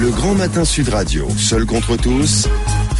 [0.00, 2.48] Le Grand Matin Sud Radio, seul contre tous,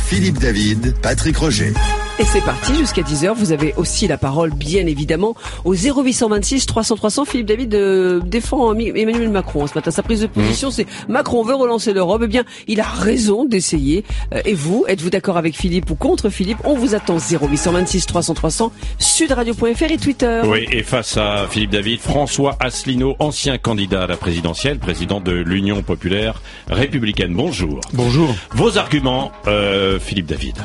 [0.05, 1.73] Philippe David, Patrick Roger.
[2.19, 3.33] Et c'est parti jusqu'à 10h.
[3.35, 5.35] Vous avez aussi la parole, bien évidemment,
[5.65, 7.25] au 0826 300 300.
[7.25, 9.91] Philippe David euh, défend Emmanuel Macron ce matin.
[9.91, 10.31] Sa prise de mmh.
[10.31, 12.23] position, c'est Macron veut relancer l'Europe.
[12.25, 14.05] Eh bien, il a raison d'essayer.
[14.35, 16.59] Euh, et vous, êtes-vous d'accord avec Philippe ou contre Philippe?
[16.65, 20.43] On vous attend 0826 300 300, sudradio.fr et Twitter.
[20.45, 25.33] Oui, et face à Philippe David, François Asselineau, ancien candidat à la présidentielle, président de
[25.33, 27.33] l'Union populaire républicaine.
[27.35, 27.81] Bonjour.
[27.93, 28.29] Bonjour.
[28.53, 30.57] Vos arguments, euh, Philippe David?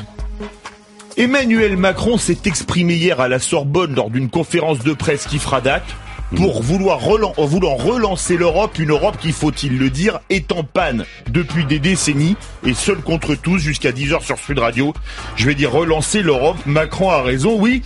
[1.18, 5.62] Emmanuel Macron s'est exprimé hier à la Sorbonne lors d'une conférence de presse qui fera
[5.62, 5.86] date
[6.34, 11.64] pour vouloir, vouloir relancer l'Europe, une Europe qui, faut-il le dire, est en panne depuis
[11.64, 14.92] des décennies et seul contre tous jusqu'à 10h sur Sud Radio.
[15.36, 16.58] Je vais dire relancer l'Europe.
[16.66, 17.80] Macron a raison, oui.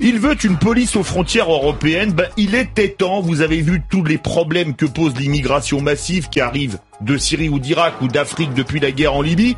[0.00, 2.12] Il veut une police aux frontières européennes.
[2.12, 3.22] Ben, il était temps.
[3.22, 7.58] Vous avez vu tous les problèmes que pose l'immigration massive qui arrive de Syrie ou
[7.58, 9.56] d'Irak ou d'Afrique depuis la guerre en Libye,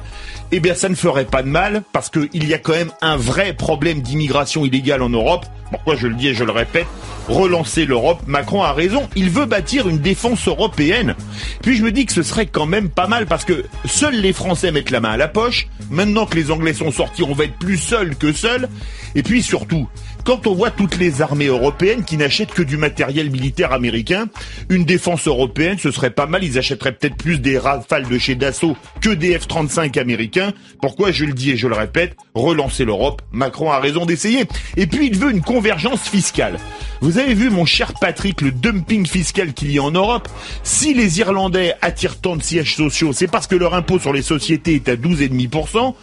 [0.52, 3.16] eh bien ça ne ferait pas de mal parce qu'il y a quand même un
[3.16, 5.46] vrai problème d'immigration illégale en Europe.
[5.70, 6.86] Pourquoi je le dis et je le répète
[7.28, 11.14] Relancer l'Europe, Macron a raison, il veut bâtir une défense européenne.
[11.62, 14.32] Puis je me dis que ce serait quand même pas mal parce que seuls les
[14.32, 17.44] Français mettent la main à la poche, maintenant que les Anglais sont sortis, on va
[17.44, 18.68] être plus seuls que seuls,
[19.14, 19.88] et puis surtout,
[20.24, 24.26] quand on voit toutes les armées européennes qui n'achètent que du matériel militaire américain,
[24.68, 26.44] une défense européenne, ce serait pas mal.
[26.44, 30.52] Ils achèteraient peut-être plus des Rafales de chez Dassault que des F-35 américains.
[30.82, 34.44] Pourquoi je le dis et je le répète, relancer l'Europe, Macron a raison d'essayer.
[34.76, 36.56] Et puis il veut une convergence fiscale.
[37.02, 40.26] Vous avez vu, mon cher Patrick, le dumping fiscal qu'il y a en Europe?
[40.62, 44.22] Si les Irlandais attirent tant de sièges sociaux, c'est parce que leur impôt sur les
[44.22, 45.94] sociétés est à 12,5%.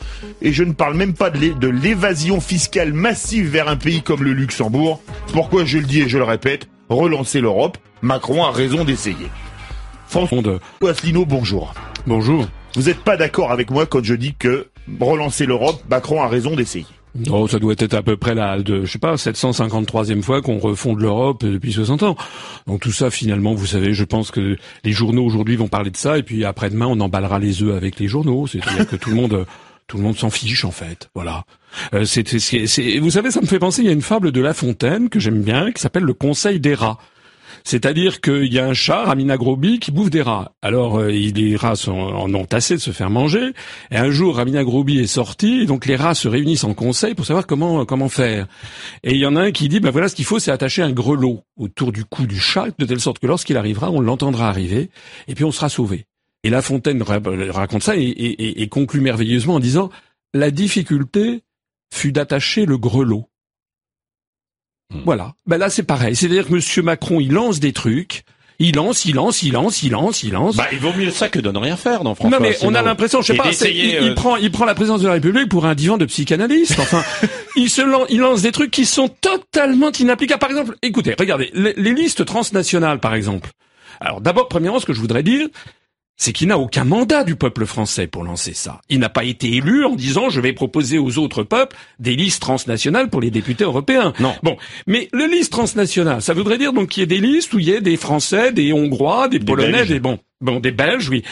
[0.44, 4.32] Et je ne parle même pas de l'évasion fiscale massive vers un pays comme le
[4.32, 5.02] Luxembourg.
[5.34, 9.26] Pourquoi je le dis et je le répète Relancer l'Europe, Macron a raison d'essayer.
[10.08, 10.38] François
[10.88, 11.74] Asselineau, bonjour.
[12.06, 12.46] Bonjour.
[12.76, 14.68] Vous n'êtes pas d'accord avec moi quand je dis que
[15.02, 16.86] relancer l'Europe, Macron a raison d'essayer
[17.30, 20.58] Oh, ça doit être à peu près la, de, je sais pas, 753e fois qu'on
[20.58, 22.16] refonde l'Europe depuis 60 ans.
[22.68, 25.98] Donc tout ça, finalement, vous savez, je pense que les journaux aujourd'hui vont parler de
[25.98, 28.48] ça, et puis après-demain, on emballera les œufs avec les journaux.
[28.48, 29.46] C'est-à-dire que tout le monde,
[29.88, 31.10] tout le monde s'en fiche en fait.
[31.16, 31.46] Voilà.
[31.94, 34.54] Euh, c'est, vous savez, ça me fait penser, il y a une fable de La
[34.54, 36.98] Fontaine que j'aime bien, qui s'appelle Le Conseil des rats.
[37.64, 40.54] C'est-à-dire qu'il y a un chat, Ramina Grobi, qui bouffe des rats.
[40.62, 43.52] Alors, euh, les rats sont, en ont tassé de se faire manger.
[43.92, 47.26] Et un jour, Ramina Grobi est sorti, donc les rats se réunissent en conseil pour
[47.26, 48.48] savoir comment faire.
[49.04, 50.82] Et il y en a un qui dit, ben voilà, ce qu'il faut, c'est attacher
[50.82, 54.50] un grelot autour du cou du chat, de telle sorte que lorsqu'il arrivera, on l'entendra
[54.50, 54.90] arriver,
[55.28, 56.06] et puis on sera sauvé.
[56.44, 59.90] Et La Fontaine raconte ça et conclut merveilleusement en disant,
[60.34, 61.42] la difficulté
[61.94, 63.28] fut d'attacher le grelot.
[64.94, 65.02] Hmm.
[65.06, 65.34] Voilà.
[65.46, 66.16] Ben là, c'est pareil.
[66.16, 68.24] C'est-à-dire que Monsieur Macron, il lance des trucs.
[68.60, 70.56] Il lance, il lance, il lance, il lance, il lance.
[70.56, 72.40] Bah, il vaut mieux ça que de ne rien faire, non, François.
[72.40, 74.74] Non, mais on a l'impression, je sais pas, il, il, euh, prend, il prend la
[74.74, 76.80] présidence de la République pour un divan de psychanalyste.
[76.80, 77.04] Enfin,
[77.56, 80.40] il se lance, il lance des trucs qui sont totalement inapplicables.
[80.40, 83.52] Par exemple, écoutez, regardez, les, les listes transnationales, par exemple.
[84.00, 85.48] Alors, d'abord, premièrement, ce que je voudrais dire,
[86.18, 88.82] c'est qu'il n'a aucun mandat du peuple français pour lancer ça.
[88.90, 92.42] Il n'a pas été élu en disant je vais proposer aux autres peuples des listes
[92.42, 94.14] transnationales pour les députés européens.
[94.20, 94.36] Non.
[94.42, 94.58] Bon,
[94.88, 97.68] mais le liste transnationale, ça voudrait dire donc qu'il y ait des listes où il
[97.68, 101.24] y ait des Français, des Hongrois, des, Polonais, des bon, bon, des Belges, oui.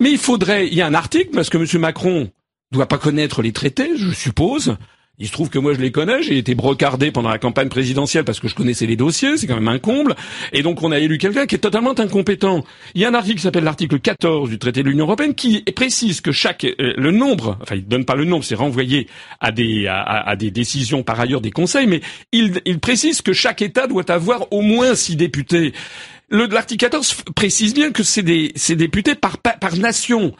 [0.00, 1.80] Mais il faudrait, il y a un article parce que M.
[1.80, 2.30] Macron
[2.72, 4.76] doit pas connaître les traités, je suppose.
[5.18, 8.24] Il se trouve que moi je les connais, j'ai été brocardé pendant la campagne présidentielle
[8.24, 10.14] parce que je connaissais les dossiers, c'est quand même un comble.
[10.52, 12.64] Et donc on a élu quelqu'un qui est totalement incompétent.
[12.94, 15.62] Il y a un article qui s'appelle l'article 14 du traité de l'Union européenne qui
[15.62, 19.08] précise que chaque euh, le nombre, enfin il donne pas le nombre, c'est renvoyé
[19.40, 22.02] à des à, des décisions par ailleurs des conseils, mais
[22.32, 25.72] il, précise que chaque État doit avoir au moins six députés.
[26.30, 30.34] L'article 14 précise bien que c'est des, députés par, par nation.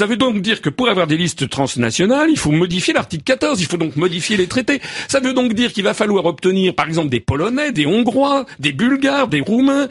[0.00, 3.60] Ça veut donc dire que pour avoir des listes transnationales, il faut modifier l'article 14,
[3.60, 4.80] il faut donc modifier les traités.
[5.08, 8.72] Ça veut donc dire qu'il va falloir obtenir, par exemple, des Polonais, des Hongrois, des
[8.72, 9.88] Bulgares, des Roumains,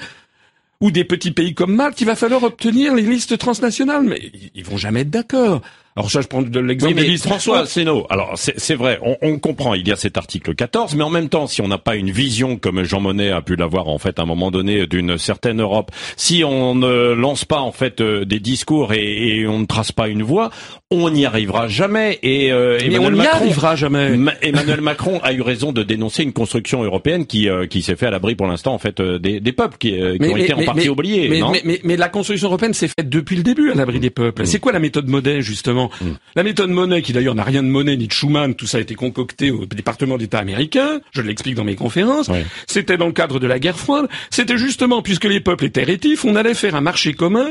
[0.81, 4.01] ou des petits pays comme Malte, il va falloir obtenir les listes transnationales.
[4.01, 5.61] Mais ils vont jamais être d'accord.
[5.99, 9.73] Alors ça, je prends de l'exemple oui, François Sénaud, alors c'est vrai, on, on, comprend,
[9.73, 12.09] il y a cet article 14, mais en même temps, si on n'a pas une
[12.09, 15.59] vision comme Jean Monnet a pu l'avoir en fait à un moment donné d'une certaine
[15.59, 19.65] Europe, si on ne lance pas en fait euh, des discours et, et on ne
[19.65, 20.51] trace pas une voie,
[20.91, 22.17] on n'y arrivera jamais.
[22.23, 24.17] Et euh, Emmanuel on n'y arrivera jamais.
[24.41, 28.07] Emmanuel Macron a eu raison de dénoncer une construction européenne qui euh, qui s'est fait
[28.07, 30.63] à l'abri pour l'instant en fait euh, des, des peuples qui, qui ont été en
[30.63, 31.29] partie oubliés.
[31.29, 34.43] Mais, mais, la construction européenne s'est faite depuis le début à l'abri des peuples.
[34.43, 34.45] Mm.
[34.45, 35.88] C'est quoi la méthode Monnet justement?
[36.01, 36.11] Mm.
[36.35, 38.81] La méthode Monet, qui d'ailleurs n'a rien de Monet ni de Schuman, tout ça a
[38.81, 42.29] été concocté au département d'État américain, je l'explique dans mes conférences,
[42.67, 46.25] c'était dans le cadre de la guerre froide, c'était justement, puisque les peuples étaient rétifs,
[46.25, 47.49] on allait faire un marché commun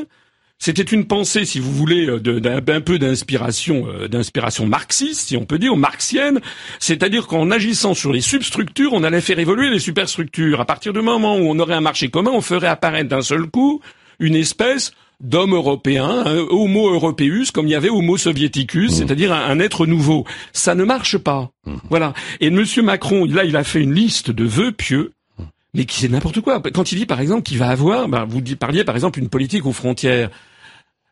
[0.58, 5.72] C'était une pensée, si vous voulez, d'un peu d'inspiration, d'inspiration marxiste, si on peut dire,
[5.72, 6.40] ou marxienne.
[6.80, 10.60] C'est-à-dire qu'en agissant sur les substructures, on allait faire évoluer les superstructures.
[10.60, 13.46] À partir du moment où on aurait un marché commun, on ferait apparaître d'un seul
[13.46, 13.80] coup
[14.18, 18.94] une espèce d'homme européen, un homo europeus, comme il y avait homo soviéticus, mmh.
[18.94, 20.24] c'est-à-dire un, être nouveau.
[20.52, 21.50] Ça ne marche pas.
[21.66, 21.74] Mmh.
[21.90, 22.14] Voilà.
[22.40, 25.42] Et Monsieur Macron, là, il a fait une liste de vœux pieux mmh.
[25.74, 26.62] mais qui c'est n'importe quoi.
[26.72, 29.66] Quand il dit par exemple qu'il va avoir, ben, vous parliez par exemple une politique
[29.66, 30.30] aux frontières.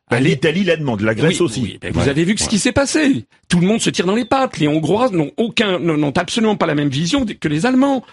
[0.08, 1.78] Ben, L'Italie la demande, la Grèce aussi.
[1.80, 3.24] Ben, vous avez vu ce qui s'est passé.
[3.48, 4.58] Tout le monde se tire dans les pattes.
[4.58, 8.04] Les Hongrois n'ont aucun, n'ont absolument pas la même vision que les Allemands.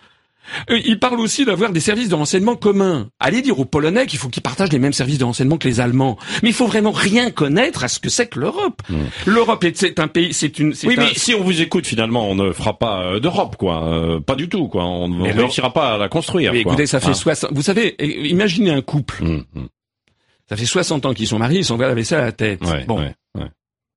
[0.69, 3.07] Euh, il parle aussi d'avoir des services de renseignement communs.
[3.19, 5.79] Allez dire aux Polonais qu'il faut qu'ils partagent les mêmes services de renseignement que les
[5.79, 6.17] Allemands.
[6.41, 8.81] Mais il faut vraiment rien connaître à ce que c'est que l'Europe.
[8.89, 9.05] Hmm.
[9.25, 10.73] L'Europe, c'est un pays, c'est une.
[10.83, 13.83] Oui, mais si on vous écoute, finalement, on ne fera pas euh, d'Europe, quoi.
[13.87, 14.85] Euh, pas du tout, quoi.
[14.85, 16.53] On ne réussira pas à la construire.
[16.53, 17.13] Mais écoutez, ça fait ah.
[17.13, 17.51] 60.
[17.53, 17.95] Vous savez,
[18.27, 19.23] imaginez un couple.
[19.23, 19.67] Hmm, hmm.
[20.49, 22.59] Ça fait 60 ans qu'ils sont mariés, ils sont la vaisselle à la tête.
[22.87, 22.99] bon.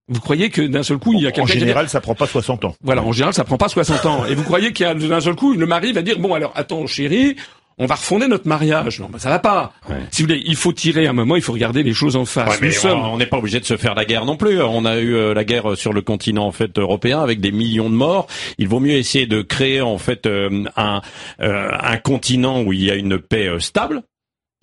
[0.09, 1.43] Vous croyez que d'un seul coup, il y a quelqu'un...
[1.43, 2.77] En général, ça prend pas 60 ans.
[2.83, 4.25] Voilà, en général, ça prend pas 60 ans.
[4.27, 6.53] Et vous croyez qu'il y a d'un seul coup, le mari va dire, bon, alors,
[6.55, 7.35] attends, chérie,
[7.79, 9.01] on va refonder notre mariage.
[9.01, 9.73] Non, ben, ça va pas.
[10.11, 12.59] Si vous voulez, il faut tirer un moment, il faut regarder les choses en face.
[12.85, 14.63] On n'est pas obligé de se faire la guerre non plus.
[14.63, 17.91] On a eu euh, la guerre sur le continent en fait européen avec des millions
[17.91, 18.29] de morts.
[18.57, 21.03] Il vaut mieux essayer de créer en fait euh, un,
[21.43, 24.03] euh, un continent où il y a une paix stable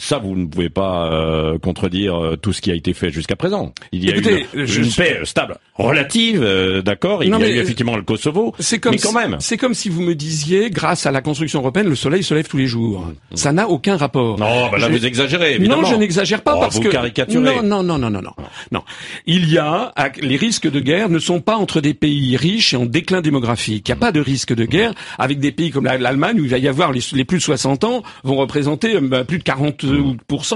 [0.04, 3.38] ça, vous ne pouvez pas euh, contredire euh, tout ce qui a été fait jusqu'à
[3.38, 3.74] présent.
[3.94, 7.24] Il y a Écoutez, une, une paix stable, relative, euh, d'accord.
[7.24, 9.38] Il y a eu effectivement le Kosovo, c'est comme mais quand même.
[9.40, 12.50] C'est comme si vous me disiez, grâce à la construction européenne, le soleil se lève
[12.50, 13.00] tous les jours.
[13.00, 13.36] Mmh.
[13.38, 14.38] Ça n'a aucun rapport.
[14.38, 15.56] Non, bah là vous exagérez.
[15.56, 15.84] Évidemment.
[15.84, 17.62] Non, je n'exagère pas oh, parce vous que caricaturez.
[17.62, 18.34] Non, non, non, non, non, non,
[18.72, 18.84] non.
[19.26, 22.78] Il y a les risques de guerre ne sont pas entre des pays riches et
[22.78, 23.88] en déclin démographique.
[23.88, 26.50] Il n'y a pas de risque de guerre avec des pays comme l'Allemagne où il
[26.50, 29.93] va y avoir les, les plus de 60 ans vont représenter bah, plus de 40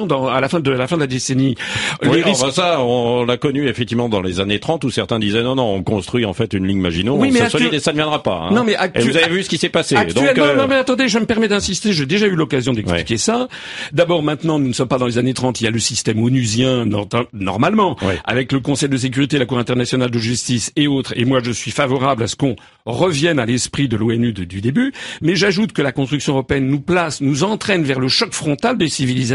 [0.08, 1.56] dans, à la fin de la fin de la décennie.
[2.04, 5.74] Oui, ça, on l'a connu effectivement dans les années 30 où certains disaient non, non,
[5.74, 8.48] on construit en fait une ligne Maginot, oui, mais solide et ça ne viendra pas.
[8.50, 8.54] Hein.
[8.54, 9.96] Non, mais et vous avez vu ce qui s'est passé.
[9.96, 10.56] Donc, euh...
[10.56, 13.48] non, mais attendez, je me permets d'insister, j'ai déjà eu l'occasion d'expliquer ça.
[13.94, 16.22] D'abord, maintenant, nous ne sommes pas dans les années 30, il y a le système
[16.22, 16.86] onusien
[17.34, 17.96] normalement,
[18.26, 21.14] avec le Conseil de sécurité, la Cour internationale de justice et autres.
[21.16, 22.56] Et moi, je suis favorable à ce qu'on
[22.86, 24.94] revienne à l'esprit de l'ONU du début.
[25.22, 28.90] Mais j'ajoute que la construction européenne nous place, nous entraîne vers le choc frontal des
[28.90, 29.27] civilisations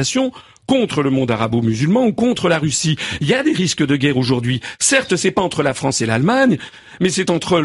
[0.66, 2.96] contre le monde arabo-musulman ou contre la Russie.
[3.20, 4.60] Il y a des risques de guerre aujourd'hui.
[4.78, 6.58] Certes, c'est pas entre la France et l'Allemagne,
[7.00, 7.60] mais c'est entre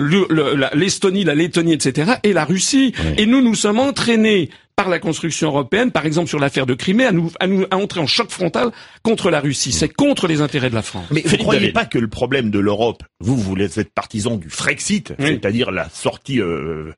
[0.74, 2.94] l'Estonie, la Lettonie, etc., et la Russie.
[3.18, 7.06] Et nous, nous sommes entraînés par la construction européenne, par exemple sur l'affaire de Crimée,
[7.06, 8.70] à nous, à nous à entrer en choc frontal
[9.02, 9.72] contre la Russie.
[9.72, 11.08] C'est contre les intérêts de la France.
[11.10, 14.52] Mais vous ne croyez pas que le problème de l'Europe, vous, vous êtes partisan du
[14.52, 16.94] Frexit, c'est-à-dire la sortie euh,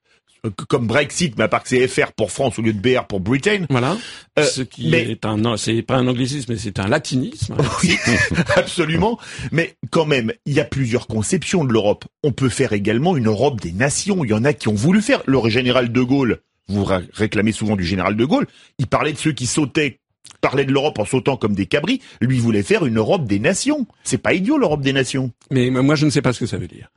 [0.68, 3.20] comme Brexit, mais à part que c'est FR pour France au lieu de BR pour
[3.20, 3.66] Britain.
[3.70, 3.98] Voilà.
[4.38, 7.56] Euh, Ce qui est un, c'est pas un anglicisme, mais c'est un latinisme.
[7.84, 7.98] Oui,
[8.56, 9.18] absolument.
[9.52, 12.06] Mais quand même, il y a plusieurs conceptions de l'Europe.
[12.24, 14.26] On peut faire également une Europe des nations.
[14.26, 15.22] Il y en a qui ont voulu faire.
[15.26, 18.48] Le général de Gaulle, vous réclamez souvent du général de Gaulle,
[18.78, 20.00] il parlait de ceux qui sautaient
[20.42, 23.88] parlait de l'Europe en sautant comme des cabris, lui voulait faire une Europe des nations.
[24.04, 25.32] C'est pas idiot l'Europe des nations.
[25.52, 26.90] Mais moi je ne sais pas ce que ça veut dire.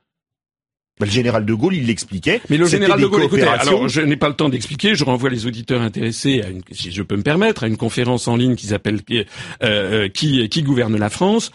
[1.00, 2.41] Bah, le général de Gaulle, il l'expliquait.
[2.50, 4.94] Mais le général de Gaulle, écoutez, alors je n'ai pas le temps d'expliquer.
[4.94, 8.29] Je renvoie les auditeurs intéressés, à une, si je peux me permettre, à une conférence
[8.29, 9.25] en ligne qui s'appelle euh,
[9.63, 11.51] euh, qui, qui gouverne la France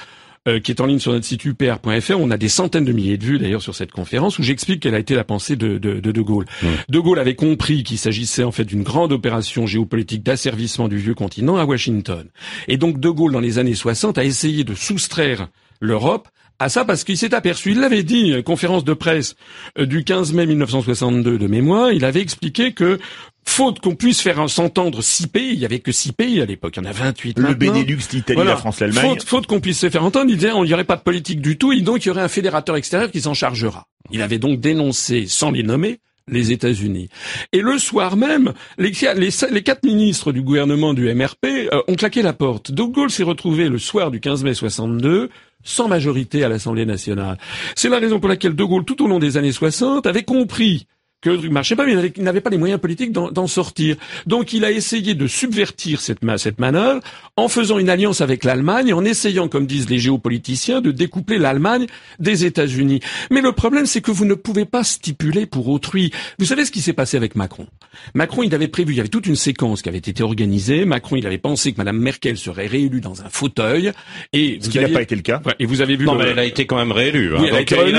[0.48, 2.16] euh, qui est en ligne sur notre site upr.fr.
[2.18, 4.96] On a des centaines de milliers de vues d'ailleurs sur cette conférence où j'explique quelle
[4.96, 6.46] a été la pensée de De, de, de Gaulle.
[6.88, 11.16] De Gaulle avait compris qu'il s'agissait en fait d'une grande opération géopolitique d'asservissement du vieux
[11.16, 12.28] continent à Washington.
[12.70, 15.50] Et donc De Gaulle, dans les années 60, a essayé de soustraire
[15.82, 19.36] l'Europe à ça parce qu'il s'est aperçu, il l'avait dit, euh, conférence de presse
[19.78, 23.00] euh, du 15 mai 1962 de mémoire, il avait expliqué que
[23.46, 26.76] faute qu'on puisse faire s'entendre six pays, il y avait que six pays à l'époque,
[26.78, 29.10] il y en a 28 Le Benelux, l'Italie, la France, l'Allemagne.
[29.10, 31.42] Faute, faute qu'on puisse se faire entendre, il disait il n'y aurait pas de politique
[31.42, 33.88] du tout, et donc il y aurait un fédérateur extérieur qui s'en chargera.
[34.12, 37.10] Il avait donc dénoncé, sans les nommer, les États-Unis.
[37.54, 42.34] Et le soir même, les, quatre ministres du gouvernement du MRP euh, ont claqué la
[42.34, 42.72] porte.
[42.72, 45.30] De Gaulle s'est retrouvé le soir du 15 mai 62
[45.64, 47.38] sans majorité à l'Assemblée nationale.
[47.76, 50.88] C'est la raison pour laquelle De Gaulle, tout au long des années 60, avait compris
[51.22, 53.96] que le truc marchait pas, mais il n'avait pas les moyens politiques d'en sortir.
[54.28, 57.02] Donc il a essayé de subvertir cette, cette manœuvre
[57.36, 61.88] en faisant une alliance avec l'Allemagne, en essayant, comme disent les géopoliticiens, de découpler l'Allemagne
[62.20, 63.00] des États-Unis.
[63.32, 66.12] Mais le problème, c'est que vous ne pouvez pas stipuler pour autrui.
[66.38, 67.66] Vous savez ce qui s'est passé avec Macron?
[68.14, 70.86] Macron, il avait prévu, il y avait toute une séquence qui avait été organisée.
[70.86, 73.92] Macron, il avait pensé que Madame Merkel serait réélue dans un fauteuil,
[74.34, 75.42] et ce qui n'a pas été le cas.
[75.60, 76.06] et vous avez vu.
[76.06, 77.34] Non, mais elle a été quand même réélue.
[77.34, 77.40] Hein.
[77.40, 77.98] Oui, elle a été réélue,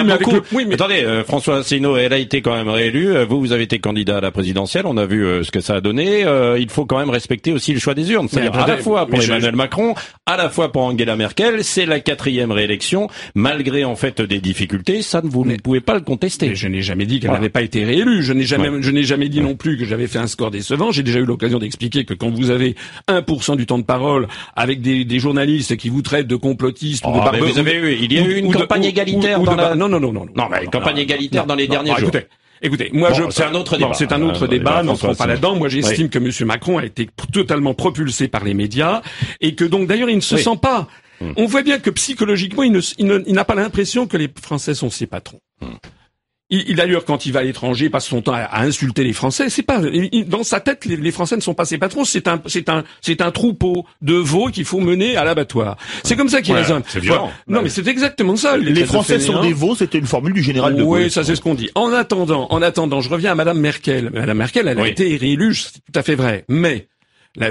[0.52, 0.75] Oui, mais...
[0.75, 3.78] Attendez, euh, François Asselineau, elle a été quand même réélue euh, vous, vous avez été
[3.78, 6.24] candidat à la présidentielle, on a vu euh, ce que ça a donné.
[6.24, 8.28] Euh, il faut quand même respecter aussi le choix des urnes.
[8.28, 9.94] C'est-à-dire à la fois pour Emmanuel Macron,
[10.26, 11.64] à la fois pour Angela Merkel.
[11.64, 15.02] C'est la quatrième réélection, malgré en fait des difficultés.
[15.02, 16.54] Ça, vous ne pouvez pas le contester.
[16.54, 18.22] je n'ai jamais dit qu'elle n'avait pas été réélue.
[18.22, 20.92] Je n'ai jamais, je n'ai jamais dit non plus que j'avais fait un score décevant.
[20.92, 22.76] J'ai déjà eu l'occasion d'expliquer que quand vous avez
[23.08, 27.12] 1% du temps de parole avec des, des journalistes qui vous traitent de complotistes ou
[27.12, 29.74] de oh, Vous avez eu, il y a eu une campagne égalitaire dans la...
[29.74, 30.26] Non, non, non, non.
[30.34, 32.10] Non, mais campagne égalitaire dans les derniers jours.
[32.62, 33.94] Écoutez, moi je c'est un autre débat.
[33.94, 34.82] C'est un autre débat.
[34.82, 35.56] N'entrons pas là-dedans.
[35.56, 36.30] Moi, j'estime que M.
[36.46, 39.02] Macron a été totalement propulsé par les médias
[39.40, 40.88] et que donc d'ailleurs il ne se sent pas.
[41.20, 41.32] Hmm.
[41.36, 45.40] On voit bien que psychologiquement, il n'a pas l'impression que les Français sont ses patrons.
[45.60, 45.74] Hmm.
[46.50, 49.50] Il, d'ailleurs, quand il va à l'étranger, passe son temps à, insulter les Français.
[49.50, 49.81] C'est pas
[50.26, 52.05] dans sa tête, les, Français ne sont pas ses patrons.
[52.05, 55.76] C'est un, c'est un, c'est un troupeau de veaux qu'il faut mener à l'abattoir.
[56.05, 56.83] C'est comme ça qu'il raisonne.
[56.88, 57.31] C'est violent.
[57.49, 58.57] Non, mais c'est exactement ça.
[58.57, 59.75] Les, Français sont des veaux.
[59.75, 61.02] C'était une formule du général de Gaulle.
[61.02, 61.71] Oui, ça c'est ce qu'on dit.
[61.75, 64.11] En attendant, en attendant, je reviens à Madame Merkel.
[64.12, 66.45] Madame Merkel, elle a été réélue, c'est tout à fait vrai.
[66.49, 66.87] Mais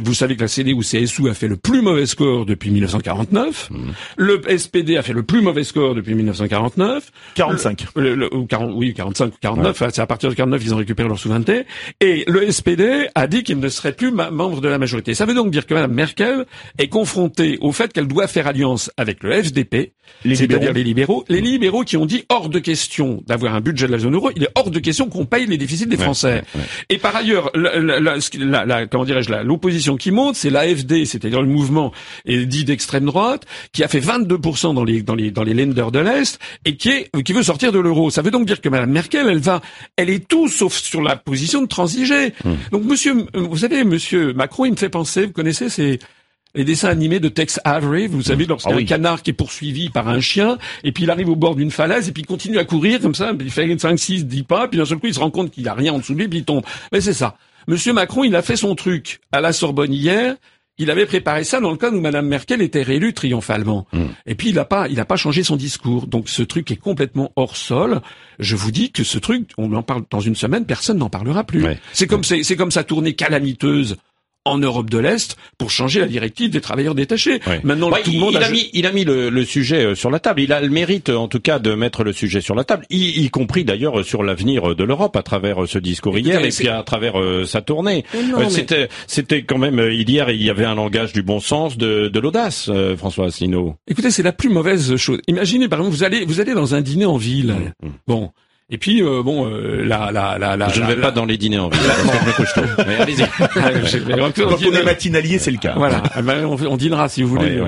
[0.03, 3.69] vous savez que la CDU-CSU a fait le plus mauvais score depuis 1949.
[3.69, 3.77] Mmh.
[4.17, 7.11] Le SPD a fait le plus mauvais score depuis 1949.
[7.35, 7.85] 45.
[7.95, 9.83] Le, 40, oui, 45 49.
[9.93, 11.65] C'est à partir de 49 ils ont récupéré leur souveraineté.
[12.01, 15.13] Et le SPD a dit qu'il ne serait plus membre de la majorité.
[15.13, 16.45] Ça veut donc dire que Mme Merkel
[16.77, 19.93] est confrontée au fait qu'elle doit faire alliance avec le FDP,
[20.25, 21.23] c'est-à-dire les libéraux.
[21.29, 24.31] Les libéraux qui ont dit hors de question d'avoir un budget de la zone euro.
[24.35, 26.43] Il est hors de question qu'on paye les déficits des Français.
[26.89, 31.47] Et par ailleurs, la, la, la, comment dirais-je, l'opposition qui monte, c'est l'AFD, c'est-à-dire le
[31.47, 31.91] mouvement
[32.25, 35.99] dit d'extrême droite, qui a fait 22% dans les dans les dans les lenders de
[35.99, 38.09] l'est et qui est qui veut sortir de l'euro.
[38.09, 39.61] Ça veut donc dire que Madame Merkel, elle va,
[39.95, 42.33] elle est tout sauf sur la position de transiger.
[42.43, 42.55] Hmm.
[42.71, 45.99] Donc Monsieur, vous savez, Monsieur Macron, il me fait penser, vous connaissez ces
[46.55, 48.49] les dessins animés de Tex Avery, vous savez, hmm.
[48.49, 51.11] lorsqu'il y a ah un canard qui est poursuivi par un chien, et puis il
[51.11, 53.77] arrive au bord d'une falaise, et puis il continue à courir comme ça, il fait
[53.77, 55.73] 5, 6, 10 pas, puis d'un seul coup il se rend compte qu'il n'y a
[55.73, 56.63] rien en dessous de lui, puis il tombe.
[56.91, 57.37] Mais c'est ça.
[57.67, 60.35] Monsieur Macron, il a fait son truc à la Sorbonne hier.
[60.79, 63.87] Il avait préparé ça dans le cas où Madame Merkel était réélue triomphalement.
[63.91, 64.05] Hmm.
[64.25, 66.07] Et puis il n'a pas, il a pas changé son discours.
[66.07, 68.01] Donc ce truc est complètement hors sol.
[68.39, 71.43] Je vous dis que ce truc, on en parle dans une semaine, personne n'en parlera
[71.43, 71.65] plus.
[71.93, 73.97] C'est comme c'est comme sa tournée calamiteuse
[74.47, 77.39] en Europe de l'Est pour changer la directive des travailleurs détachés.
[77.63, 80.19] Maintenant, tout le monde il a, mis, il a mis le, sujet euh, sur la
[80.19, 80.41] table.
[80.41, 83.29] Il a le mérite, en tout cas, de mettre le sujet sur la table, y,
[83.29, 86.83] compris d'ailleurs sur l'avenir de l'Europe à travers euh, ce discours hier et puis à
[86.83, 88.03] travers euh, sa tournée.
[88.49, 92.19] C'était, c'était quand même hier, il y avait un langage du bon sens, de, de
[92.19, 93.75] l'audace, François Asselineau.
[93.87, 95.19] Écoutez, c'est la plus mauvaise chose.
[95.27, 97.53] Imaginez, par exemple, vous allez, vous allez dans un dîner en ville.
[97.81, 97.91] Mmh, mmh.
[98.07, 98.31] Bon.
[98.69, 101.37] Et puis euh, bon, euh, la, la, la, la, je ne vais pas dans les
[101.37, 101.79] dîners en ville.
[102.85, 103.25] Mais allez-y.
[103.25, 105.75] Quand on est matinalier, c'est le cas.
[105.77, 106.03] Voilà.
[106.13, 107.61] Ah ben, on, dînera si vous voulez.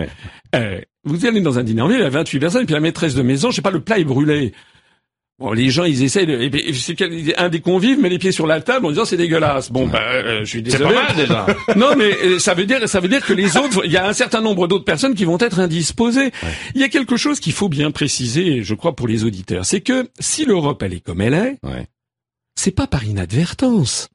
[0.56, 2.74] Euh, vous allez dans un dîner en ville, il y a 28 personnes, et puis
[2.74, 4.54] la maîtresse de maison, je sais pas, le plat est brûlé.
[5.40, 6.26] Bon, les gens, ils essayent.
[6.26, 9.72] De, c'est un des convives met les pieds sur la table en disant c'est dégueulasse.
[9.72, 10.84] Bon, bah, euh, je suis désolé.
[10.84, 11.46] C'est pas mal déjà.
[11.78, 14.06] non, mais euh, ça veut dire, ça veut dire que les autres, il y a
[14.06, 16.32] un certain nombre d'autres personnes qui vont être indisposées.
[16.76, 19.82] Il y a quelque chose qu'il faut bien préciser, je crois, pour les auditeurs, c'est
[19.82, 21.58] que si l'Europe elle est comme elle est,
[22.56, 24.10] c'est pas par inadvertance.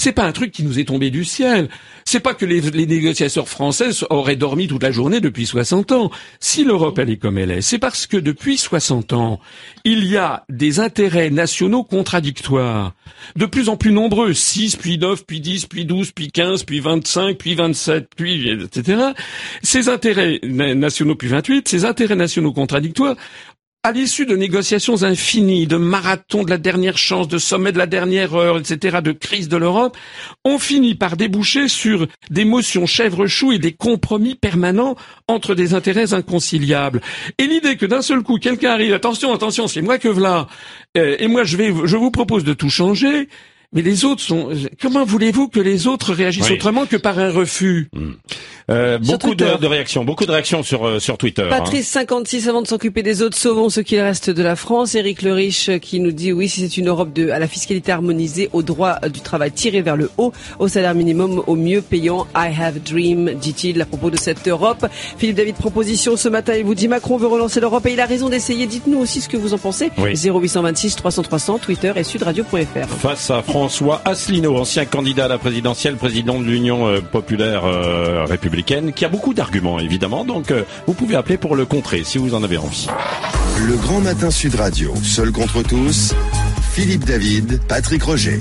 [0.00, 1.68] C'est pas un truc qui nous est tombé du ciel.
[2.04, 6.10] C'est pas que les, négociateurs français auraient dormi toute la journée depuis 60 ans.
[6.38, 9.40] Si l'Europe elle est comme elle est, c'est parce que depuis 60 ans,
[9.84, 12.94] il y a des intérêts nationaux contradictoires.
[13.34, 16.78] De plus en plus nombreux, 6, puis 9, puis 10, puis 12, puis 15, puis
[16.78, 19.02] 25, puis 27, puis etc.
[19.62, 23.16] Ces intérêts nationaux, puis 28, ces intérêts nationaux contradictoires
[23.88, 27.86] à l'issue de négociations infinies, de marathons de la dernière chance, de sommets de la
[27.86, 29.96] dernière heure, etc., de crise de l'Europe,
[30.44, 34.94] on finit par déboucher sur des motions chèvre-chou et des compromis permanents
[35.26, 37.00] entre des intérêts inconciliables.
[37.38, 40.48] Et l'idée que d'un seul coup, quelqu'un arrive, attention, attention, c'est moi que voilà,
[40.98, 43.30] euh, et moi je vais, je vous propose de tout changer,
[43.74, 44.48] mais les autres sont.
[44.80, 47.90] Comment voulez-vous que les autres réagissent autrement que par un refus?
[47.92, 48.12] Hmm.
[48.70, 51.42] euh, Beaucoup de, réactions, beaucoup de réactions sur euh, sur Twitter.
[51.42, 51.50] Hein.
[51.50, 54.94] Patrice 56 avant de s'occuper des autres, sauvons ce qu'il reste de la France.
[54.94, 57.46] Éric Le Riche euh, qui nous dit oui, si c'est une Europe de à la
[57.46, 61.82] fiscalité harmonisée, au droit du travail tiré vers le haut, au salaire minimum, au mieux
[61.82, 62.26] payant.
[62.34, 64.86] I have dream, dit-il à propos de cette Europe.
[65.18, 68.06] Philippe David proposition ce matin, il vous dit Macron veut relancer l'Europe et il a
[68.06, 68.66] raison d'essayer.
[68.66, 69.90] Dites-nous aussi ce que vous en pensez.
[69.98, 72.88] 0826 300 300 Twitter et sudradio.fr.
[72.88, 78.24] Face à François Asselineau, ancien candidat à la présidentielle, président de l'Union euh, populaire euh,
[78.24, 82.18] républicaine, qui a beaucoup d'arguments évidemment, donc euh, vous pouvez appeler pour le contrer si
[82.18, 82.86] vous en avez envie.
[83.66, 86.14] Le Grand Matin Sud Radio, seul contre tous,
[86.70, 88.38] Philippe David, Patrick Roger.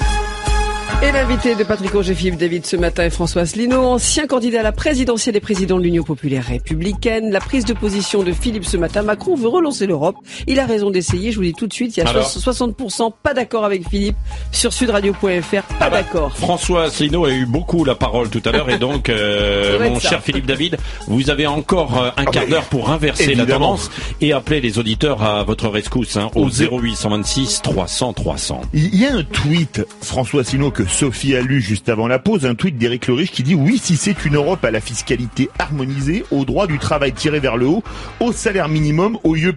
[1.04, 4.72] Et l'invité de Patrick Philippe David ce matin est François Asselineau, ancien candidat à la
[4.72, 7.30] présidentielle des présidents de l'Union populaire républicaine.
[7.30, 10.16] La prise de position de Philippe ce matin, Macron veut relancer l'Europe.
[10.48, 13.36] Il a raison d'essayer, je vous dis tout de suite, il y a 60% pas
[13.36, 14.18] d'accord avec Philippe
[14.52, 16.36] sur sudradio.fr, pas ah bah, d'accord.
[16.36, 20.24] François Asselineau a eu beaucoup la parole tout à l'heure et donc, euh, mon cher
[20.24, 20.78] Philippe David,
[21.08, 24.80] vous avez encore euh, un ah quart d'heure pour inverser la tendance et appeler les
[24.80, 28.62] auditeurs à votre rescousse hein, au 0826 300 300.
[28.74, 32.46] Il y a un tweet, François Asselineau, que Sophie a lu juste avant la pause,
[32.46, 36.24] un tweet d'Éric Leriche qui dit oui, si c'est une Europe à la fiscalité harmonisée,
[36.32, 37.84] au droit du travail tiré vers le haut,
[38.20, 39.56] au salaire minimum, au mieux,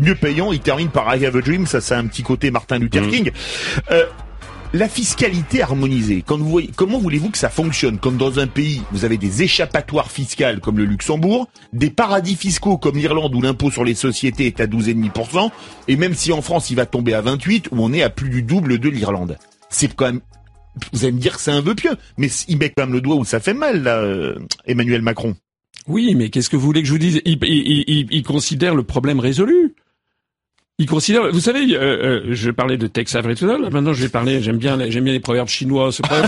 [0.00, 2.78] mieux payant, il termine par I have a dream, ça c'est un petit côté Martin
[2.78, 3.10] Luther mmh.
[3.10, 3.30] King.
[3.90, 4.04] Euh,
[4.74, 7.98] la fiscalité harmonisée, quand vous voyez, comment voulez-vous que ça fonctionne?
[7.98, 12.76] Comme dans un pays, vous avez des échappatoires fiscales comme le Luxembourg, des paradis fiscaux
[12.76, 15.50] comme l'Irlande où l'impôt sur les sociétés est à 12,5%,
[15.86, 18.30] et même si en France il va tomber à 28, où on est à plus
[18.30, 19.38] du double de l'Irlande.
[19.70, 20.20] C'est quand même
[20.92, 23.00] vous allez me dire que c'est un vœu pieux, mais il met quand même le
[23.00, 25.36] doigt où ça fait mal, là, euh, Emmanuel Macron.
[25.86, 27.20] Oui, mais qu'est-ce que vous voulez que je vous dise?
[27.24, 29.73] Il, considère le problème résolu.
[30.80, 33.70] Il considère, vous savez, euh, euh, je parlais de Tex Avery tout à l'heure.
[33.70, 34.42] Maintenant, je vais parler.
[34.42, 35.92] J'aime bien, j'aime bien les proverbes chinois.
[35.92, 36.26] Ce proverbe,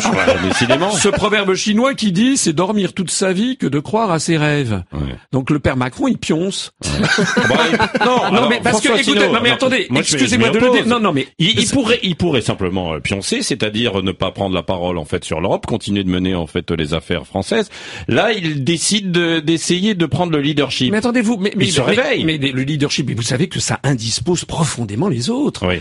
[0.55, 4.21] chinois, ce proverbe chinois qui dit, c'est dormir toute sa vie que de croire à
[4.21, 4.85] ses rêves.
[5.33, 6.71] Donc le père Macron, il pionce.
[6.81, 10.87] Bah, non, non, mais parce que, écoutez, non mais attendez, excusez-moi de le dire.
[10.87, 14.62] Non, non, mais il, pourrait, il pourrait simplement euh, pioncer, c'est-à-dire ne pas prendre la
[14.62, 17.69] parole en fait sur l'Europe, continuer de mener en fait les affaires françaises.
[18.07, 20.93] Là, il décide d'essayer de, prendre le leadership.
[20.93, 22.25] Mais attendez-vous, mais, mais il se réveille.
[22.25, 25.66] Mais, le leadership, mais vous savez que ça indispose profondément les autres.
[25.66, 25.81] Oui.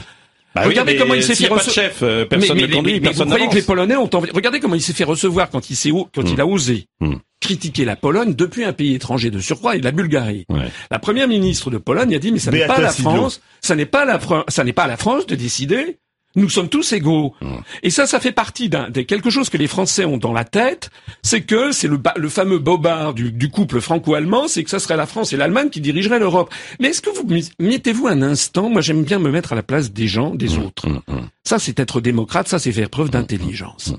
[0.55, 1.91] Bah regardez comment il s'est fait recevoir.
[2.03, 4.31] Euh, personne mais, mais, mais, vous croyez que les Polonais ont envie...
[4.33, 6.49] Regardez comment il s'est fait recevoir quand il s'est quand il a hmm.
[6.49, 7.15] osé hmm.
[7.41, 10.45] critiquer la Pologne depuis un pays étranger de surcroît et la Bulgarie.
[10.89, 13.85] La première ministre de Pologne a dit mais ça n'est pas la France, ça n'est
[13.85, 15.99] pas la ça n'est pas à la France de décider
[16.35, 17.33] nous sommes tous égaux.
[17.41, 17.55] Mmh.
[17.83, 20.43] Et ça, ça fait partie d'un de quelque chose que les Français ont dans la
[20.43, 20.89] tête,
[21.21, 24.97] c'est que c'est le, le fameux bobard du, du couple franco-allemand, c'est que ça serait
[24.97, 26.53] la France et l'Allemagne qui dirigeraient l'Europe.
[26.79, 27.27] Mais est-ce que vous
[27.59, 30.63] mettez-vous un instant Moi, j'aime bien me mettre à la place des gens, des mmh.
[30.63, 30.89] autres.
[30.89, 31.01] Mmh.
[31.43, 33.93] Ça, c'est être démocrate, ça, c'est faire preuve d'intelligence.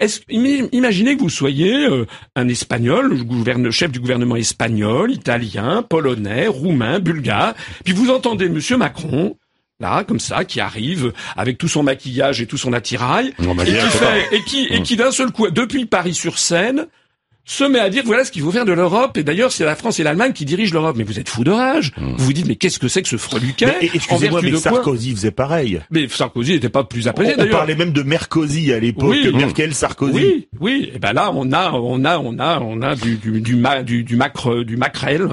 [0.00, 5.84] Est-ce, imaginez que vous soyez euh, un Espagnol, le gouverne, chef du gouvernement espagnol, italien,
[5.88, 9.36] polonais, roumain, bulgare, puis vous entendez Monsieur Macron
[9.80, 13.88] là, comme ça, qui arrive avec tout son maquillage et tout son attirail, et qui,
[13.88, 16.86] fait, et qui, et qui d'un seul coup, depuis Paris sur scène,
[17.48, 19.16] se met à dire voilà ce qu'il faut faire de l'Europe.
[19.16, 20.96] Et d'ailleurs, c'est la France et l'Allemagne qui dirigent l'Europe.
[20.98, 21.92] Mais vous êtes fou de rage.
[21.96, 22.12] Mmh.
[22.18, 25.80] Vous vous dites mais qu'est-ce que c'est que ce freluquet Excusez-moi, mais Sarkozy faisait pareil.
[25.90, 27.34] Mais Sarkozy n'était pas plus apaisé.
[27.38, 29.08] On, on parlait même de Mercosi à l'époque.
[29.10, 30.12] Oui, Merkel, Sarkozy.
[30.12, 30.92] Oui, oui.
[30.94, 34.04] Et ben là, on a, on a, on a, on a du du du, du,
[34.04, 35.26] du macre, du macrel.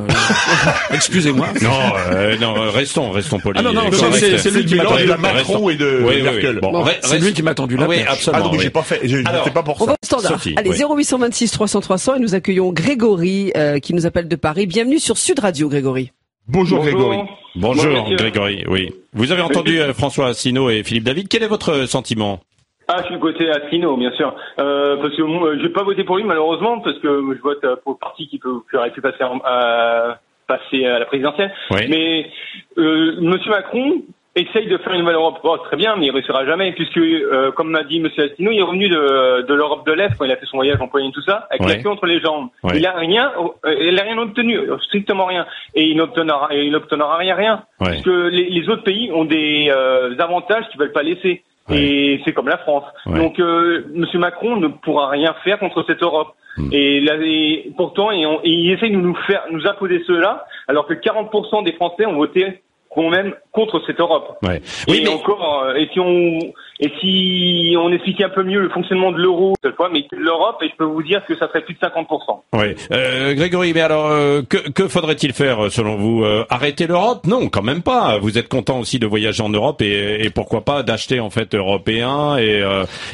[0.94, 1.48] Excusez-moi.
[1.62, 1.70] Non,
[2.12, 3.60] euh, non, restons, restons polis.
[3.60, 6.62] Ah non, non, c'est lui qui m'a tendu de Macron et de Merkel.
[7.02, 8.46] c'est lui qui m'a tendu la Oui, absolument.
[8.46, 10.38] Ah donc j'ai pas fait, j'étais pas pour ça.
[10.56, 14.68] Allez, 0826 300 300 et nous accueillons Grégory euh, qui nous appelle de Paris.
[14.68, 16.12] Bienvenue sur Sud Radio, Grégory.
[16.48, 17.18] Bonjour, Grégory.
[17.56, 18.64] Bonjour, Grégory.
[18.68, 18.94] Oui.
[19.14, 21.28] Vous avez entendu euh, François Asselineau et Philippe David.
[21.28, 22.42] Quel est votre sentiment?
[22.88, 24.36] Ah, je suis côté Asselineau, bien sûr.
[24.60, 27.94] Euh, parce que je vais pas voter pour lui, malheureusement, parce que je vote pour
[27.94, 31.52] le parti qui, peut, qui aurait pu passer, à, passer à la présidentielle.
[31.72, 32.30] Mais
[32.78, 34.04] euh, Monsieur Macron,
[34.36, 35.40] essaye de faire une nouvelle Europe.
[35.44, 38.10] Oh, très bien, mais il réussira jamais, puisque, euh, comme m'a dit M.
[38.18, 40.82] Astino, il est revenu de, de l'Europe de l'Est quand il a fait son voyage
[40.82, 42.50] en Pologne et tout ça, avec la queue entre les jambes.
[42.74, 43.32] Il a rien,
[43.66, 48.02] euh, il a rien obtenu, strictement rien, et il n'obtiendra, il n'obtiendra rien, rien, parce
[48.02, 51.44] que les, les, autres pays ont des euh, avantages qu'ils veulent pas laisser.
[51.72, 52.84] Et c'est comme la France.
[53.08, 54.06] Donc, euh, M.
[54.20, 56.36] Macron ne pourra rien faire contre cette Europe.
[56.58, 56.70] Hmm.
[56.72, 60.46] Et, là, et, pourtant, et on, et il essaie de nous faire, nous imposer cela,
[60.68, 62.62] alors que 40% des Français ont voté
[62.96, 64.38] quand même contre cette Europe.
[64.42, 64.62] Ouais.
[64.88, 65.10] Oui, et mais...
[65.10, 66.40] encore, euh, et si on
[66.80, 70.58] et si on expliquait un peu mieux le fonctionnement de l'euro cette fois, mais l'Europe,
[70.62, 72.42] et je peux vous dire que ça serait plus de 50%.
[72.54, 72.76] Oui.
[72.92, 77.28] Euh, Grégory, mais alors euh, que, que faudrait-il faire selon vous euh, Arrêter l'Europe?
[77.28, 78.18] Non, quand même pas.
[78.18, 81.56] Vous êtes content aussi de voyager en Europe et, et pourquoi pas d'acheter en fait
[81.56, 82.62] européen et,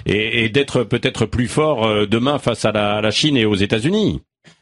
[0.08, 4.22] et, et d'être peut-être plus fort demain face à la, la Chine et aux États-Unis?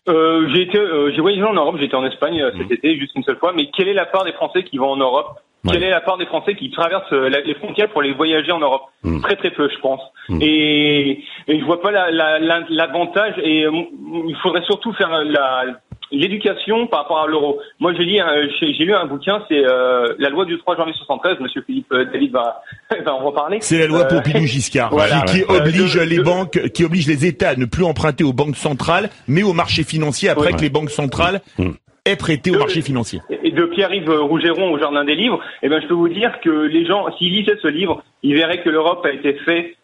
[0.10, 2.74] Euh, j'ai été, euh, j'ai voyagé en Europe, j'étais en Espagne euh, cet mmh.
[2.74, 3.54] été juste une seule fois.
[3.56, 5.40] Mais quelle est la part des Français qui vont en Europe?
[5.70, 8.84] Quelle est la part des Français qui traversent les frontières pour les voyager en Europe?
[9.04, 9.20] Mmh.
[9.22, 10.00] Très très peu, je pense.
[10.30, 10.40] Mmh.
[10.42, 13.34] Et, et je vois pas l'avantage.
[13.36, 15.66] La, la, et il faudrait surtout faire la
[16.12, 17.60] l'éducation par rapport à l'euro.
[17.80, 18.20] Moi, j'ai lu,
[18.62, 21.40] j'ai lu un bouquin, c'est euh, la loi du 3 janvier 73.
[21.40, 22.62] Monsieur Philippe David va,
[23.06, 23.60] va en reparler.
[23.62, 24.92] C'est la loi euh, Pompidou-Giscard,
[25.28, 29.10] qui, oblige les banques, qui oblige les États à ne plus emprunter aux banques centrales,
[29.28, 31.72] mais aux marchés financiers après que les banques centrales mmh.
[32.06, 33.20] aient prêté aux marchés financiers.
[33.44, 36.50] Et de Pierre-Yves Rougeron au Jardin des Livres, eh ben, je peux vous dire que
[36.50, 39.76] les gens, s'ils lisaient ce livre, ils verraient que l'Europe a été faite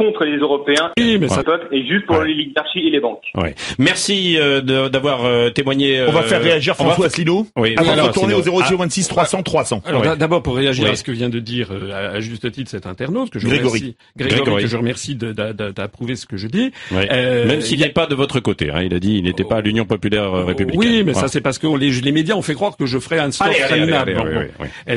[0.00, 1.42] contre les Européens oui, mais ça...
[1.72, 3.24] et juste pour les l'oligarchie et les banques.
[3.34, 3.54] Ouais.
[3.78, 6.02] Merci euh, d'avoir euh, témoigné.
[6.08, 7.46] On va faire réagir François Asselineau.
[7.56, 9.82] Oui, avant de retourner au 026 300 300.
[9.84, 13.30] Alors d'abord pour réagir à ce que vient de dire à, juste titre cet internaute
[13.30, 13.80] que je Grégory.
[13.80, 16.72] remercie, Grégory, que je remercie d'approuver ce que je dis.
[16.90, 19.60] Même s'il n'est pas de votre côté, hein, il a dit il n'était pas à
[19.60, 20.80] l'Union populaire républicaine.
[20.80, 23.18] Oui, mais ça c'est parce que les, les médias ont fait croire que je ferais
[23.18, 23.30] un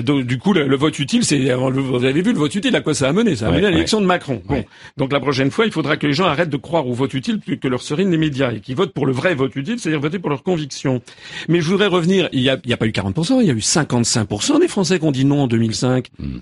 [0.04, 2.94] donc du coup le, vote utile, c'est vous avez vu le vote utile à quoi
[2.94, 3.36] ça a mené?
[3.36, 4.42] Ça a mené à l'élection de Macron.
[4.46, 4.64] Bon,
[4.96, 7.40] donc la prochaine fois, il faudra que les gens arrêtent de croire au vote utile
[7.40, 10.00] plus que leur serine les médias et qu'ils votent pour le vrai vote utile, c'est-à-dire
[10.00, 11.02] voter pour leurs convictions.
[11.50, 12.30] Mais je voudrais revenir.
[12.32, 15.06] Il y a, a pas eu 40%, il y a eu 55% des Français qui
[15.06, 16.10] ont dit non en 2005.
[16.20, 16.40] Hmm.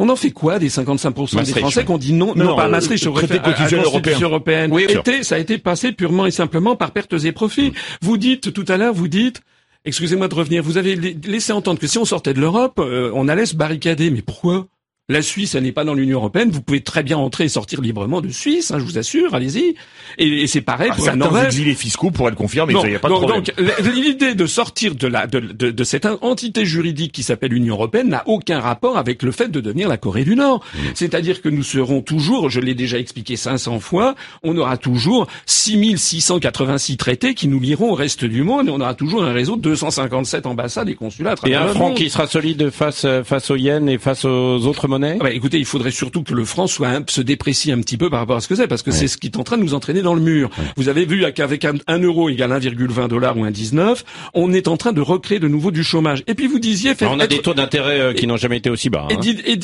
[0.00, 2.66] On en fait quoi des 55% des Français qui ont dit non, non, pas à
[2.66, 4.72] euh, Maastricht, au traité de européenne.
[4.72, 4.86] Oui,
[5.22, 7.70] ça a été passé purement et simplement par pertes et profits.
[7.70, 7.74] Hmm.
[8.02, 9.42] Vous dites tout à l'heure, vous dites,
[9.84, 13.28] excusez-moi de revenir, vous avez laissé entendre que si on sortait de l'Europe, euh, on
[13.28, 14.10] allait se barricader.
[14.10, 14.66] Mais pourquoi?
[15.10, 16.50] La Suisse, elle n'est pas dans l'Union européenne.
[16.50, 19.34] Vous pouvez très bien entrer et sortir librement de Suisse, hein, je vous assure.
[19.34, 19.74] Allez-y.
[20.18, 21.46] Et, c'est pareil ah, pour la Norvège.
[21.46, 22.74] exilés fiscaux pourraient le confirmer.
[22.84, 23.42] il n'y a pas de problème.
[23.42, 23.52] Donc
[23.94, 28.08] l'idée de sortir de, la, de, de, de cette entité juridique qui s'appelle l'Union européenne
[28.08, 30.64] n'a aucun rapport avec le fait de devenir la Corée du Nord.
[30.74, 30.78] Mmh.
[30.94, 36.96] C'est-à-dire que nous serons toujours, je l'ai déjà expliqué 500 fois, on aura toujours 6686
[36.96, 39.62] traités qui nous lieront au reste du monde et on aura toujours un réseau de
[39.62, 43.56] 257 ambassades et consulats à travers Et un franc qui sera solide face face au
[43.56, 46.66] yen et face aux autres monnaies ah bah, écoutez, il faudrait surtout que le franc
[46.66, 49.08] soit se déprécie un petit peu par rapport à ce que c'est, parce que c'est
[49.08, 50.50] ce qui est en train de nous entraîner dans le mur.
[50.76, 54.02] Vous avez vu qu'avec un, euro égale 1,20 dollars ou 1,19,
[54.34, 56.22] on est en train de recréer de nouveau du chômage.
[56.26, 56.92] Et puis vous disiez...
[57.02, 59.06] on a des taux d'intérêt euh, qui n'ont jamais été aussi bas.
[59.10, 59.20] Hein.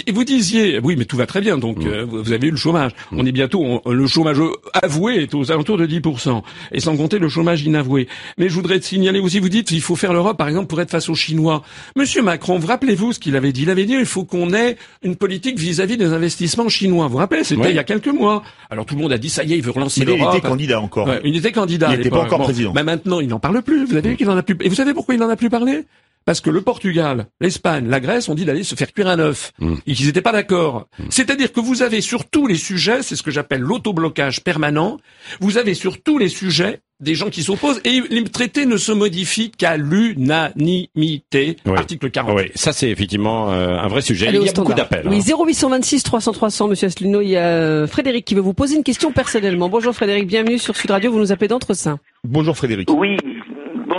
[0.07, 0.81] Et, vous disiez...
[0.83, 1.87] Oui, mais tout va très bien, donc mm.
[1.87, 2.93] euh, vous avez eu le chômage.
[3.11, 3.21] Mm.
[3.21, 3.83] On est bientôt...
[3.87, 4.39] le chômage
[4.73, 8.09] avoué est aux alentours de 10%, et sans compter le chômage inavoué.
[8.39, 10.81] Mais je voudrais te signaler aussi, vous dites, il faut faire l'Europe, par exemple, pour
[10.81, 11.63] être face aux Chinois.
[11.97, 13.63] Monsieur Macron, vous rappelez-vous ce qu'il avait dit?
[13.63, 17.07] Il avait dit, il faut qu'on ait une politique vis-à-vis des investissements chinois.
[17.07, 18.43] Vous vous rappelez, c'était il y a quelques mois.
[18.71, 20.31] Alors tout le monde a dit ça y est, il veut relancer l'Europe.
[20.33, 21.09] Il était candidat encore.
[21.25, 21.89] il était candidat.
[21.93, 22.73] Il n'était pas encore président.
[22.75, 23.87] Mais maintenant, il n'en parle plus.
[23.87, 24.57] Vous avez vu qu'il en a plus.
[24.61, 25.85] Et vous savez pourquoi il n'en a plus parlé?
[26.27, 29.53] Parce que le Portugal, l'Espagne, la Grèce ont dit d'aller se faire cuire un œuf
[29.61, 29.75] mm.
[29.87, 30.89] et qu'ils n'étaient pas d'accord.
[30.99, 31.05] Mm.
[31.09, 34.99] C'est-à-dire que vous avez sur tous les sujets, c'est ce que j'appelle l'autoblocage permanent,
[35.41, 38.93] vous avez sur tous les sujets des gens qui s'opposent et les traités ne se
[38.93, 41.57] modifient qu'à l'unanimité.
[41.67, 42.37] Article 40.
[42.37, 44.29] Oui, ça c'est effectivement euh, un vrai sujet.
[44.33, 45.07] il y a beaucoup d'appels.
[45.09, 47.21] Oui, 0826 300 300, Monsieur Asselineau.
[47.21, 49.69] Il y a euh, Frédéric qui veut vous poser une question personnellement.
[49.69, 51.13] Bonjour Frédéric, bienvenue sur Sud Radio.
[51.13, 51.99] Vous nous appelez d'Entresaint.
[52.25, 52.91] Bonjour Frédéric.
[52.91, 53.17] Oui,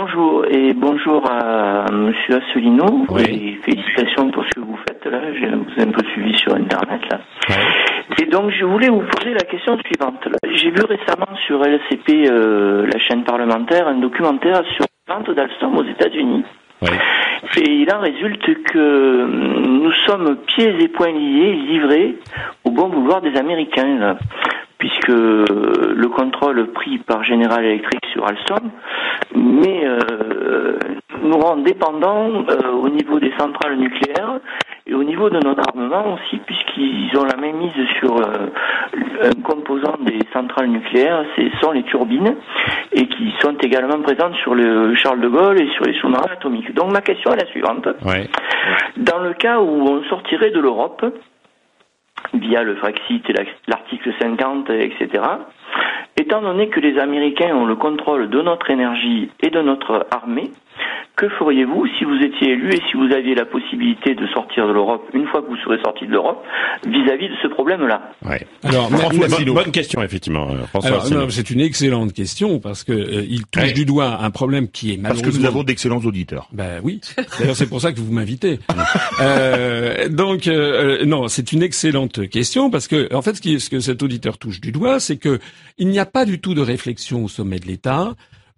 [0.08, 3.06] bonjour et bonjour à Monsieur Asselineau.
[3.18, 5.20] Et félicitations pour ce que vous faites là.
[5.34, 7.20] Je vous ai un peu suivi sur Internet là.
[8.20, 10.26] Et donc je voulais vous poser la question suivante.
[10.54, 15.76] J'ai vu récemment sur LCP, euh, la chaîne parlementaire, un documentaire sur la vente d'Alstom
[15.76, 16.44] aux États-Unis.
[17.56, 22.16] Et il en résulte que nous sommes pieds et poings liés, livrés
[22.64, 24.16] au bon vouloir des Américains,
[24.78, 28.70] puisque le contrôle pris par General Electric sur Alstom,
[29.34, 30.78] mais euh,
[31.22, 34.40] nous rend dépendants euh, au niveau des centrales nucléaires
[34.86, 38.46] et au niveau de notre armement aussi, puisqu'ils ont la même mise sur euh,
[39.22, 42.36] un composant des centrales nucléaires, ce sont les turbines,
[42.92, 46.72] et qui sont également présentes sur le Charles de Gaulle et sur les sous-marins atomiques.
[46.74, 47.88] Donc ma question est la suivante.
[48.96, 51.04] Dans le cas où on sortirait de l'Europe,
[52.34, 53.34] via le Frexit et
[53.66, 55.22] l'article 50, etc.,
[56.16, 60.50] étant donné que les Américains ont le contrôle de notre énergie et de notre armée,
[61.18, 64.72] que feriez-vous si vous étiez élu et si vous aviez la possibilité de sortir de
[64.72, 66.42] l'Europe une fois que vous serez sorti de l'Europe
[66.86, 68.46] vis-à-vis de ce problème-là ouais.
[68.62, 70.48] Alors, bonne, question effectivement.
[70.76, 74.92] Euh, c'est une excellente question parce que euh, il touche du doigt un problème qui
[74.92, 75.24] est malheureusement.
[75.24, 76.48] Parce que nous avons d'excellents auditeurs.
[76.52, 77.00] Ben oui.
[77.38, 78.60] D'ailleurs, c'est pour ça que vous m'invitez.
[79.20, 83.70] euh, donc euh, non, c'est une excellente question parce que en fait, ce, qui, ce
[83.70, 85.40] que cet auditeur touche du doigt, c'est que
[85.78, 88.14] il n'y a pas du tout de réflexion au sommet de l'État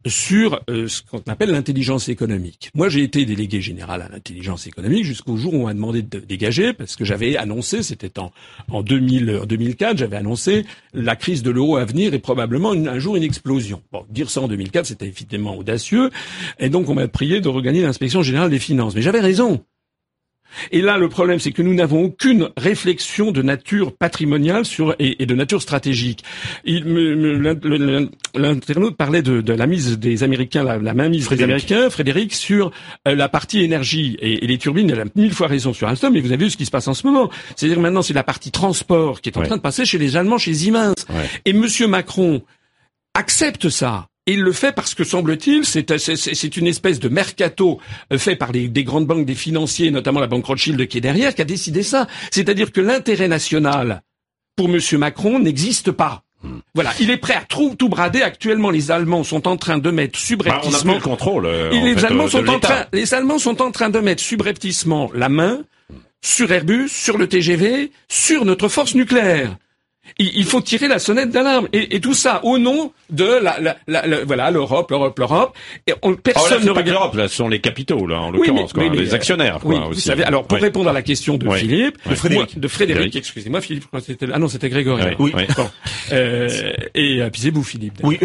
[0.06, 2.70] sur euh, ce qu'on appelle l'intelligence économique.
[2.74, 6.20] Moi, j'ai été délégué général à l'intelligence économique jusqu'au jour où on m'a demandé de
[6.20, 8.32] dégager, parce que j'avais annoncé, c'était en,
[8.70, 13.16] en, 2000, 2004, j'avais annoncé la crise de l'euro à venir et probablement un jour
[13.16, 13.82] une explosion.
[13.92, 16.10] Bon, dire ça en 2004, c'était évidemment audacieux,
[16.58, 18.94] et donc on m'a prié de regagner l'inspection générale des finances.
[18.94, 19.62] Mais j'avais raison.
[20.72, 25.24] Et là, le problème, c'est que nous n'avons aucune réflexion de nature patrimoniale sur, et,
[25.24, 26.24] de nature stratégique.
[28.34, 32.70] L'internaute parlait de, la mise des Américains, la, la mainmise des Américains, Frédéric, sur
[33.08, 34.90] euh, la partie énergie et, les turbines.
[34.90, 36.88] Elle a mille fois raison sur Alstom, mais vous avez vu ce qui se passe
[36.88, 37.30] en ce moment.
[37.56, 40.38] C'est-à-dire maintenant, c'est la partie transport qui est en train de passer chez les Allemands,
[40.38, 40.94] chez Siemens.
[41.44, 42.42] Et Monsieur Macron
[43.14, 47.80] accepte ça il le fait parce que, semble-t-il, c'est une espèce de mercato
[48.12, 51.00] euh, fait par les, des grandes banques, des financiers, notamment la banque Rothschild qui est
[51.00, 52.06] derrière, qui a décidé ça.
[52.30, 54.02] C'est-à-dire que l'intérêt national
[54.56, 56.22] pour Monsieur Macron n'existe pas.
[56.74, 58.22] Voilà, il est prêt à tout, tout brader.
[58.22, 60.70] Actuellement, les Allemands sont en train de mettre subrepticement.
[60.70, 61.46] Bah, on a le contrôle.
[61.46, 65.28] Euh, les Allemands sont en train, les Allemands sont en train de mettre subrepticement la
[65.28, 65.60] main
[66.22, 69.56] sur Airbus, sur le TGV, sur notre force nucléaire
[70.18, 73.76] il, faut tirer la sonnette d'alarme et, et, tout ça au nom de la, la,
[73.86, 75.56] la, voilà l'Europe, l'Europe, l'Europe.
[75.86, 77.14] Et on, personne oh, ne regarde l'Europe.
[77.14, 79.60] Là, ce sont les capitaux là, en l'occurrence, oui, les actionnaires.
[79.64, 80.24] Oui, quoi, vous savez.
[80.24, 84.26] Alors pour répondre à la question de Philippe, de Frédéric, de Frédéric, excusez-moi, Philippe, c'était
[84.32, 85.02] ah non, c'était Grégory.
[85.18, 85.32] Oui.
[85.56, 85.70] Bon.
[86.12, 88.00] Euh, et euh, vous Philippe.
[88.02, 88.18] Oui.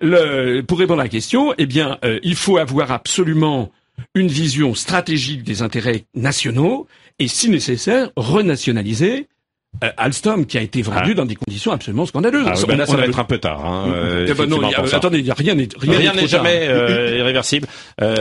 [0.00, 3.70] Le, pour répondre à la question, eh bien, euh, il faut avoir absolument
[4.14, 6.86] une vision stratégique des intérêts nationaux
[7.18, 9.28] et, si nécessaire, renationaliser
[9.82, 11.14] euh, Alstom qui a été vendu ah.
[11.14, 12.46] dans des conditions absolument scandaleuses.
[12.46, 13.64] Ah, ben là, ça va être un peu tard.
[13.64, 17.66] Hein, euh, eh ben non, attendez, y a rien n'est rien n'est jamais euh, irréversible,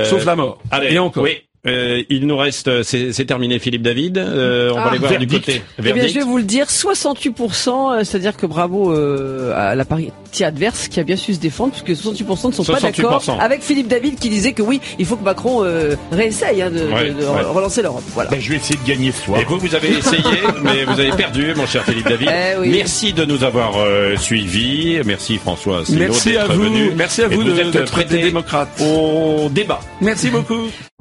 [0.05, 0.59] sauf la mort.
[0.71, 1.23] Allez, et encore.
[1.23, 1.37] Oui.
[1.65, 4.17] Euh, il nous reste, euh, c'est terminé, Philippe David.
[4.17, 5.61] Euh, on va aller ah, voir du côté.
[5.79, 10.89] Eh bien, je vais vous le dire, 68%, c'est-à-dire que bravo à la partie adverse
[10.89, 14.19] qui a bien su se défendre, puisque 68% ne sont pas d'accord avec Philippe David
[14.19, 15.63] qui disait que oui, il faut que Macron
[16.11, 16.81] réessaye hein, de,
[17.47, 18.03] relancer l'Europe.
[18.13, 18.29] Voilà.
[18.29, 19.39] Ben, je vais essayer de gagner ce soir.
[19.39, 20.21] Et vous, vous avez essayé,
[20.63, 22.29] mais vous avez perdu, mon cher Philippe David.
[22.29, 23.73] Eh Merci de nous avoir
[24.17, 24.99] suivis.
[25.05, 26.69] Merci François Merci à vous.
[26.95, 29.79] Merci à vous de, vous êtes prêté démocrate au débat.
[30.01, 30.67] Merci beaucoup.